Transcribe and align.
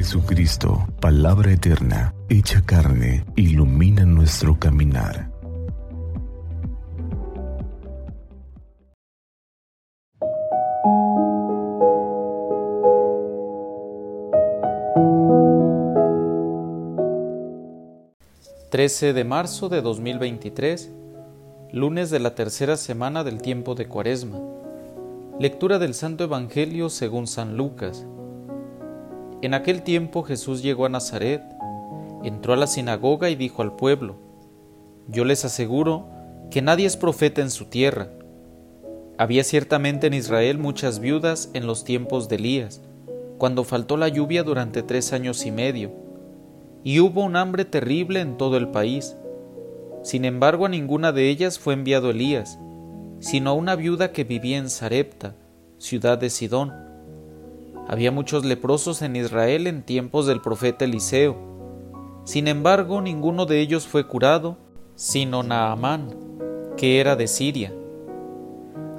Jesucristo, 0.00 0.88
palabra 0.98 1.52
eterna, 1.52 2.14
hecha 2.30 2.64
carne, 2.64 3.22
ilumina 3.36 4.06
nuestro 4.06 4.58
caminar. 4.58 5.30
...13 18.70 19.12
de 19.12 19.24
marzo 19.24 19.68
de 19.68 19.82
2023... 19.82 20.90
...lunes 21.72 22.08
de 22.08 22.20
la 22.20 22.34
tercera 22.34 22.78
semana 22.78 23.22
del 23.22 23.42
tiempo 23.42 23.74
de 23.74 23.86
Cuaresma... 23.86 24.40
Lectura 25.38 25.78
del 25.78 25.92
Santo 25.92 26.24
Evangelio 26.24 26.88
según 26.88 27.26
San 27.26 27.58
Lucas. 27.58 28.06
En 29.42 29.54
aquel 29.54 29.82
tiempo 29.82 30.22
Jesús 30.22 30.62
llegó 30.62 30.84
a 30.84 30.90
Nazaret, 30.90 31.42
entró 32.22 32.52
a 32.52 32.56
la 32.56 32.66
sinagoga 32.66 33.30
y 33.30 33.36
dijo 33.36 33.62
al 33.62 33.74
pueblo, 33.74 34.16
Yo 35.08 35.24
les 35.24 35.46
aseguro 35.46 36.08
que 36.50 36.60
nadie 36.60 36.86
es 36.86 36.98
profeta 36.98 37.40
en 37.40 37.50
su 37.50 37.66
tierra. 37.66 38.10
Había 39.16 39.42
ciertamente 39.44 40.08
en 40.08 40.14
Israel 40.14 40.58
muchas 40.58 40.98
viudas 40.98 41.50
en 41.54 41.66
los 41.66 41.84
tiempos 41.84 42.28
de 42.28 42.36
Elías, 42.36 42.82
cuando 43.38 43.64
faltó 43.64 43.96
la 43.96 44.08
lluvia 44.08 44.42
durante 44.42 44.82
tres 44.82 45.14
años 45.14 45.46
y 45.46 45.50
medio, 45.50 45.90
y 46.84 47.00
hubo 47.00 47.22
un 47.22 47.36
hambre 47.36 47.64
terrible 47.64 48.20
en 48.20 48.36
todo 48.36 48.58
el 48.58 48.68
país. 48.68 49.16
Sin 50.02 50.26
embargo, 50.26 50.66
a 50.66 50.68
ninguna 50.68 51.12
de 51.12 51.30
ellas 51.30 51.58
fue 51.58 51.72
enviado 51.72 52.10
Elías, 52.10 52.58
sino 53.20 53.50
a 53.50 53.54
una 53.54 53.74
viuda 53.74 54.12
que 54.12 54.24
vivía 54.24 54.58
en 54.58 54.68
Sarepta, 54.68 55.34
ciudad 55.78 56.18
de 56.18 56.28
Sidón. 56.28 56.89
Había 57.90 58.12
muchos 58.12 58.44
leprosos 58.44 59.02
en 59.02 59.16
Israel 59.16 59.66
en 59.66 59.82
tiempos 59.82 60.26
del 60.26 60.40
profeta 60.40 60.84
Eliseo. 60.84 61.36
Sin 62.22 62.46
embargo, 62.46 63.00
ninguno 63.00 63.46
de 63.46 63.60
ellos 63.60 63.88
fue 63.88 64.06
curado, 64.06 64.56
sino 64.94 65.42
Naamán, 65.42 66.14
que 66.76 67.00
era 67.00 67.16
de 67.16 67.26
Siria. 67.26 67.72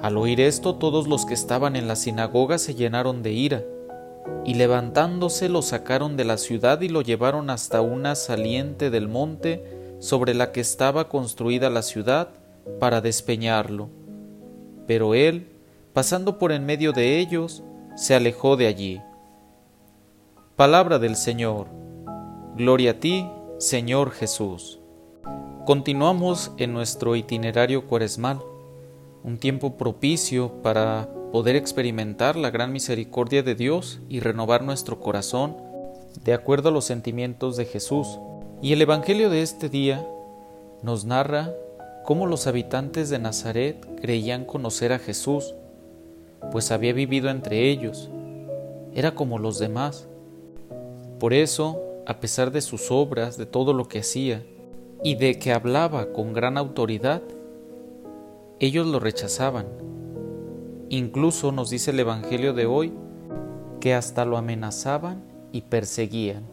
Al 0.02 0.18
oír 0.18 0.42
esto, 0.42 0.74
todos 0.74 1.08
los 1.08 1.24
que 1.24 1.32
estaban 1.32 1.74
en 1.74 1.88
la 1.88 1.96
sinagoga 1.96 2.58
se 2.58 2.74
llenaron 2.74 3.22
de 3.22 3.32
ira, 3.32 3.64
y 4.44 4.52
levantándose 4.52 5.48
lo 5.48 5.62
sacaron 5.62 6.18
de 6.18 6.24
la 6.24 6.36
ciudad 6.36 6.82
y 6.82 6.90
lo 6.90 7.00
llevaron 7.00 7.48
hasta 7.48 7.80
una 7.80 8.14
saliente 8.14 8.90
del 8.90 9.08
monte 9.08 9.96
sobre 10.00 10.34
la 10.34 10.52
que 10.52 10.60
estaba 10.60 11.08
construida 11.08 11.70
la 11.70 11.80
ciudad 11.80 12.28
para 12.78 13.00
despeñarlo 13.00 13.88
pero 14.86 15.14
él, 15.14 15.48
pasando 15.92 16.38
por 16.38 16.52
en 16.52 16.66
medio 16.66 16.92
de 16.92 17.18
ellos, 17.18 17.62
se 17.96 18.14
alejó 18.14 18.56
de 18.56 18.66
allí. 18.66 19.00
Palabra 20.56 20.98
del 20.98 21.16
Señor. 21.16 21.66
Gloria 22.56 22.92
a 22.92 23.00
ti, 23.00 23.28
Señor 23.58 24.10
Jesús. 24.10 24.80
Continuamos 25.64 26.52
en 26.56 26.72
nuestro 26.72 27.16
itinerario 27.16 27.86
cuaresmal, 27.86 28.40
un 29.22 29.38
tiempo 29.38 29.76
propicio 29.76 30.62
para 30.62 31.08
poder 31.32 31.56
experimentar 31.56 32.36
la 32.36 32.50
gran 32.50 32.72
misericordia 32.72 33.42
de 33.42 33.54
Dios 33.54 34.00
y 34.08 34.20
renovar 34.20 34.62
nuestro 34.64 35.00
corazón 35.00 35.56
de 36.24 36.34
acuerdo 36.34 36.68
a 36.68 36.72
los 36.72 36.84
sentimientos 36.84 37.56
de 37.56 37.64
Jesús. 37.64 38.18
Y 38.60 38.72
el 38.72 38.82
Evangelio 38.82 39.30
de 39.30 39.42
este 39.42 39.68
día 39.68 40.06
nos 40.82 41.04
narra 41.04 41.50
cómo 42.04 42.26
los 42.26 42.46
habitantes 42.46 43.08
de 43.10 43.18
Nazaret 43.18 43.86
creían 44.00 44.44
conocer 44.44 44.92
a 44.92 44.98
Jesús, 44.98 45.54
pues 46.50 46.70
había 46.70 46.92
vivido 46.92 47.30
entre 47.30 47.70
ellos, 47.70 48.10
era 48.94 49.14
como 49.14 49.38
los 49.38 49.58
demás. 49.58 50.08
Por 51.18 51.32
eso, 51.32 51.80
a 52.06 52.20
pesar 52.20 52.50
de 52.50 52.60
sus 52.60 52.90
obras, 52.90 53.36
de 53.36 53.46
todo 53.46 53.72
lo 53.72 53.88
que 53.88 54.00
hacía, 54.00 54.42
y 55.04 55.16
de 55.16 55.38
que 55.38 55.52
hablaba 55.52 56.12
con 56.12 56.32
gran 56.32 56.56
autoridad, 56.56 57.22
ellos 58.60 58.86
lo 58.86 59.00
rechazaban. 59.00 59.66
Incluso 60.88 61.52
nos 61.52 61.70
dice 61.70 61.90
el 61.90 62.00
Evangelio 62.00 62.52
de 62.54 62.66
hoy 62.66 62.92
que 63.80 63.94
hasta 63.94 64.24
lo 64.24 64.36
amenazaban 64.36 65.24
y 65.50 65.62
perseguían. 65.62 66.44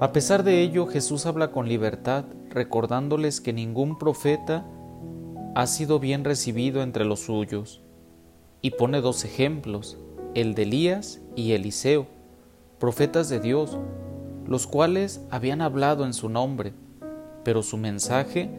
A 0.00 0.12
pesar 0.12 0.44
de 0.44 0.62
ello, 0.62 0.86
Jesús 0.86 1.26
habla 1.26 1.50
con 1.52 1.68
libertad, 1.68 2.24
recordándoles 2.50 3.40
que 3.40 3.52
ningún 3.52 3.98
profeta 3.98 4.66
ha 5.54 5.66
sido 5.66 5.98
bien 5.98 6.24
recibido 6.24 6.82
entre 6.82 7.04
los 7.04 7.20
suyos, 7.20 7.82
y 8.66 8.72
pone 8.72 9.00
dos 9.00 9.24
ejemplos, 9.24 9.96
el 10.34 10.56
de 10.56 10.64
Elías 10.64 11.20
y 11.36 11.52
Eliseo, 11.52 12.08
profetas 12.80 13.28
de 13.28 13.38
Dios, 13.38 13.78
los 14.44 14.66
cuales 14.66 15.20
habían 15.30 15.60
hablado 15.60 16.04
en 16.04 16.12
su 16.12 16.28
nombre, 16.28 16.72
pero 17.44 17.62
su 17.62 17.76
mensaje 17.76 18.50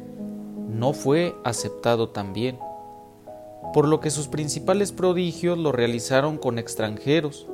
no 0.69 0.93
fue 0.93 1.35
aceptado 1.43 2.07
también, 2.07 2.57
por 3.73 3.85
lo 3.85 3.99
que 3.99 4.09
sus 4.09 4.29
principales 4.29 4.93
prodigios 4.93 5.57
lo 5.57 5.73
realizaron 5.73 6.37
con 6.37 6.57
extranjeros, 6.57 7.45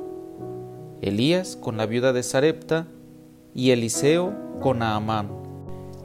Elías 1.02 1.56
con 1.56 1.76
la 1.76 1.86
viuda 1.86 2.12
de 2.12 2.22
Sarepta 2.22 2.86
y 3.52 3.72
Eliseo 3.72 4.32
con 4.60 4.78
Naamán. 4.78 5.28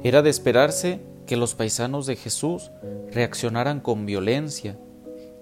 Era 0.02 0.24
de 0.24 0.32
esperarse 0.32 1.00
que 1.28 1.38
los 1.38 1.54
paisanos 1.54 2.08
de 2.08 2.16
Jesús 2.16 2.72
reaccionaran 3.12 3.82
con 3.82 4.08
violencia, 4.08 4.80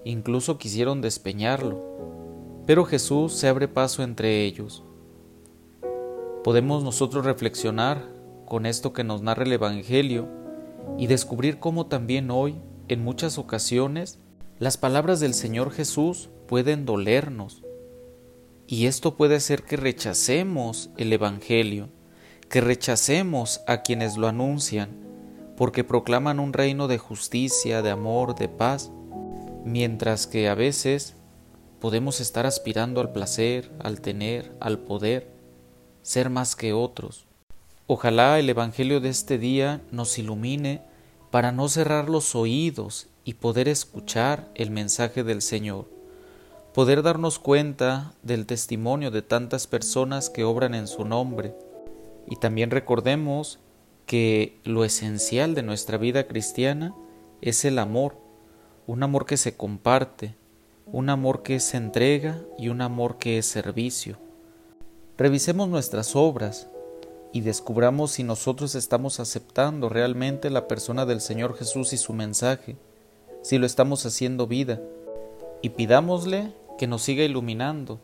incluso 0.04 0.58
quisieron 0.58 1.00
despeñarlo, 1.00 1.82
pero 2.66 2.84
Jesús 2.84 3.34
se 3.34 3.48
abre 3.48 3.68
paso 3.68 4.02
entre 4.02 4.44
ellos. 4.44 4.84
Podemos 6.44 6.84
nosotros 6.84 7.24
reflexionar 7.24 8.08
con 8.46 8.66
esto 8.66 8.92
que 8.92 9.04
nos 9.04 9.22
narra 9.22 9.44
el 9.44 9.52
Evangelio 9.52 10.28
y 10.98 11.06
descubrir 11.06 11.58
cómo 11.58 11.86
también 11.86 12.30
hoy, 12.30 12.56
en 12.88 13.04
muchas 13.04 13.38
ocasiones, 13.38 14.18
las 14.58 14.76
palabras 14.76 15.20
del 15.20 15.34
Señor 15.34 15.70
Jesús 15.70 16.30
pueden 16.46 16.86
dolernos, 16.86 17.62
y 18.66 18.86
esto 18.86 19.16
puede 19.16 19.36
hacer 19.36 19.62
que 19.62 19.76
rechacemos 19.76 20.90
el 20.96 21.12
Evangelio 21.12 21.88
que 22.48 22.60
rechacemos 22.60 23.60
a 23.66 23.82
quienes 23.82 24.16
lo 24.16 24.26
anuncian, 24.26 24.90
porque 25.56 25.84
proclaman 25.84 26.40
un 26.40 26.52
reino 26.52 26.88
de 26.88 26.98
justicia, 26.98 27.82
de 27.82 27.90
amor, 27.90 28.34
de 28.34 28.48
paz, 28.48 28.90
mientras 29.64 30.26
que 30.26 30.48
a 30.48 30.54
veces 30.54 31.14
podemos 31.80 32.20
estar 32.20 32.46
aspirando 32.46 33.00
al 33.00 33.12
placer, 33.12 33.70
al 33.78 34.00
tener, 34.00 34.52
al 34.60 34.78
poder, 34.78 35.30
ser 36.02 36.30
más 36.30 36.56
que 36.56 36.72
otros. 36.72 37.26
Ojalá 37.86 38.38
el 38.38 38.50
Evangelio 38.50 39.00
de 39.00 39.08
este 39.08 39.38
día 39.38 39.80
nos 39.90 40.18
ilumine 40.18 40.82
para 41.30 41.52
no 41.52 41.68
cerrar 41.68 42.08
los 42.08 42.34
oídos 42.34 43.08
y 43.24 43.34
poder 43.34 43.68
escuchar 43.68 44.50
el 44.54 44.70
mensaje 44.70 45.22
del 45.22 45.42
Señor, 45.42 45.86
poder 46.72 47.02
darnos 47.02 47.38
cuenta 47.38 48.14
del 48.22 48.46
testimonio 48.46 49.10
de 49.10 49.22
tantas 49.22 49.66
personas 49.66 50.30
que 50.30 50.44
obran 50.44 50.74
en 50.74 50.86
su 50.86 51.04
nombre, 51.04 51.54
y 52.26 52.36
también 52.36 52.70
recordemos 52.70 53.58
que 54.06 54.58
lo 54.64 54.84
esencial 54.84 55.54
de 55.54 55.62
nuestra 55.62 55.98
vida 55.98 56.26
cristiana 56.26 56.94
es 57.42 57.64
el 57.64 57.78
amor, 57.78 58.16
un 58.88 59.04
amor 59.04 59.26
que 59.26 59.36
se 59.36 59.56
comparte, 59.56 60.34
un 60.86 61.10
amor 61.10 61.44
que 61.44 61.60
se 61.60 61.76
entrega 61.76 62.40
y 62.58 62.70
un 62.70 62.80
amor 62.80 63.18
que 63.18 63.38
es 63.38 63.46
servicio. 63.46 64.16
Revisemos 65.16 65.68
nuestras 65.68 66.16
obras 66.16 66.66
y 67.32 67.42
descubramos 67.42 68.12
si 68.12 68.24
nosotros 68.24 68.74
estamos 68.74 69.20
aceptando 69.20 69.88
realmente 69.88 70.50
la 70.50 70.66
persona 70.66 71.06
del 71.06 71.20
Señor 71.20 71.56
Jesús 71.56 71.92
y 71.92 71.98
su 71.98 72.14
mensaje, 72.14 72.76
si 73.42 73.58
lo 73.58 73.66
estamos 73.66 74.04
haciendo 74.06 74.46
vida, 74.46 74.80
y 75.62 75.68
pidámosle 75.68 76.54
que 76.78 76.86
nos 76.86 77.02
siga 77.02 77.22
iluminando 77.22 78.00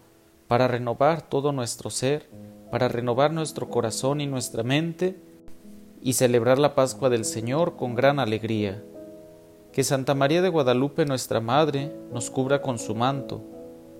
para 0.46 0.68
renovar 0.68 1.22
todo 1.22 1.50
nuestro 1.50 1.90
ser 1.90 2.28
para 2.70 2.88
renovar 2.88 3.32
nuestro 3.32 3.68
corazón 3.70 4.20
y 4.20 4.26
nuestra 4.26 4.64
mente 4.64 5.16
y 6.02 6.14
celebrar 6.14 6.58
la 6.58 6.74
Pascua 6.74 7.08
del 7.08 7.24
Señor 7.24 7.76
con 7.76 7.94
gran 7.94 8.18
alegría. 8.18 8.82
Que 9.74 9.82
Santa 9.82 10.14
María 10.14 10.40
de 10.40 10.50
Guadalupe, 10.50 11.04
nuestra 11.04 11.40
Madre, 11.40 11.92
nos 12.12 12.30
cubra 12.30 12.62
con 12.62 12.78
su 12.78 12.94
manto, 12.94 13.42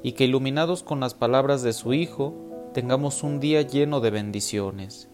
y 0.05 0.12
que 0.12 0.23
iluminados 0.23 0.85
con 0.85 1.00
las 1.00 1.15
palabras 1.15 1.65
de 1.65 1.73
su 1.73 1.93
Hijo, 1.94 2.71
tengamos 2.73 3.25
un 3.25 3.41
día 3.41 3.61
lleno 3.62 3.99
de 3.99 4.11
bendiciones. 4.11 5.11